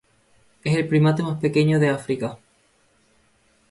Es 0.63 0.75
el 0.75 0.87
primate 0.87 1.21
más 1.21 1.39
pequeño 1.39 1.77
de 1.79 1.89
África. 1.89 2.39